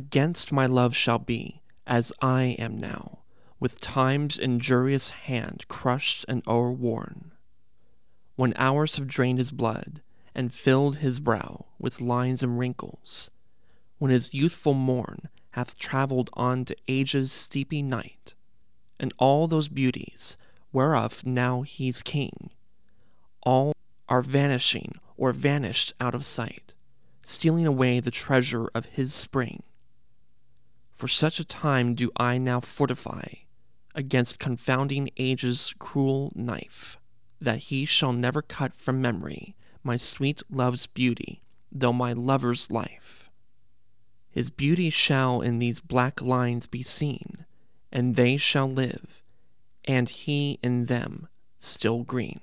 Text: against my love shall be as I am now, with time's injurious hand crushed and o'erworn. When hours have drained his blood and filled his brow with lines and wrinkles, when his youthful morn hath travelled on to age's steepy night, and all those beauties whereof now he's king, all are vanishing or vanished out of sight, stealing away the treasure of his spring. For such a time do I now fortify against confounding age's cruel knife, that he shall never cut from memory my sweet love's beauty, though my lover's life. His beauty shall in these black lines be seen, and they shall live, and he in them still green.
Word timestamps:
against 0.00 0.50
my 0.50 0.64
love 0.64 0.96
shall 0.96 1.18
be 1.18 1.60
as 1.86 2.10
I 2.22 2.56
am 2.58 2.78
now, 2.78 3.18
with 3.58 3.82
time's 3.82 4.38
injurious 4.38 5.10
hand 5.10 5.68
crushed 5.68 6.24
and 6.26 6.42
o'erworn. 6.46 7.32
When 8.34 8.54
hours 8.56 8.96
have 8.96 9.06
drained 9.06 9.36
his 9.36 9.50
blood 9.50 10.00
and 10.34 10.54
filled 10.54 10.96
his 10.96 11.20
brow 11.20 11.66
with 11.78 12.00
lines 12.00 12.42
and 12.42 12.58
wrinkles, 12.58 13.30
when 13.98 14.10
his 14.10 14.32
youthful 14.32 14.72
morn 14.72 15.28
hath 15.50 15.76
travelled 15.76 16.30
on 16.32 16.64
to 16.64 16.76
age's 16.88 17.30
steepy 17.30 17.82
night, 17.82 18.34
and 18.98 19.12
all 19.18 19.46
those 19.48 19.68
beauties 19.68 20.38
whereof 20.72 21.26
now 21.26 21.60
he's 21.60 22.02
king, 22.02 22.52
all 23.42 23.74
are 24.08 24.22
vanishing 24.22 24.94
or 25.18 25.30
vanished 25.34 25.92
out 26.00 26.14
of 26.14 26.24
sight, 26.24 26.72
stealing 27.22 27.66
away 27.66 28.00
the 28.00 28.10
treasure 28.10 28.70
of 28.74 28.86
his 28.86 29.12
spring. 29.12 29.62
For 31.00 31.08
such 31.08 31.40
a 31.40 31.46
time 31.46 31.94
do 31.94 32.10
I 32.18 32.36
now 32.36 32.60
fortify 32.60 33.24
against 33.94 34.38
confounding 34.38 35.08
age's 35.16 35.74
cruel 35.78 36.30
knife, 36.34 36.98
that 37.40 37.70
he 37.70 37.86
shall 37.86 38.12
never 38.12 38.42
cut 38.42 38.76
from 38.76 39.00
memory 39.00 39.56
my 39.82 39.96
sweet 39.96 40.42
love's 40.50 40.86
beauty, 40.86 41.40
though 41.72 41.94
my 41.94 42.12
lover's 42.12 42.70
life. 42.70 43.30
His 44.28 44.50
beauty 44.50 44.90
shall 44.90 45.40
in 45.40 45.58
these 45.58 45.80
black 45.80 46.20
lines 46.20 46.66
be 46.66 46.82
seen, 46.82 47.46
and 47.90 48.14
they 48.14 48.36
shall 48.36 48.70
live, 48.70 49.22
and 49.86 50.06
he 50.06 50.58
in 50.62 50.84
them 50.84 51.28
still 51.58 52.02
green. 52.02 52.40